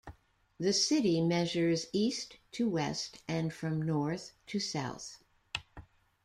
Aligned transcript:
The 0.59 0.73
city 0.73 1.21
measures 1.23 1.85
east 1.93 2.37
to 2.53 2.67
west 2.67 3.19
and 3.27 3.53
from 3.53 3.79
north 3.83 4.31
to 4.47 4.59
south. 4.59 5.21